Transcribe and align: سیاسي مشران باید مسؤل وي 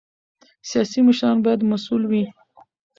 سیاسي 0.69 0.99
مشران 1.07 1.37
باید 1.45 1.61
مسؤل 1.71 2.03
وي 2.09 2.23